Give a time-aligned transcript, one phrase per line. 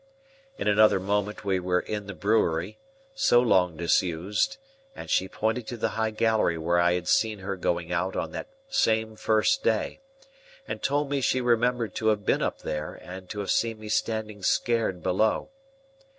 [0.57, 2.79] In another moment we were in the brewery,
[3.13, 4.57] so long disused,
[4.95, 8.31] and she pointed to the high gallery where I had seen her going out on
[8.31, 9.99] that same first day,
[10.67, 13.89] and told me she remembered to have been up there, and to have seen me
[13.89, 15.49] standing scared below.